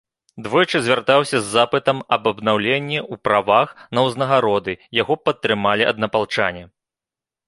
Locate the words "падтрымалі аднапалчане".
5.29-6.63